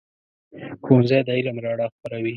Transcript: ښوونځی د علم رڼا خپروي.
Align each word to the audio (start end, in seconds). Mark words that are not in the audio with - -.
ښوونځی 0.83 1.19
د 1.27 1.29
علم 1.37 1.57
رڼا 1.65 1.85
خپروي. 1.93 2.29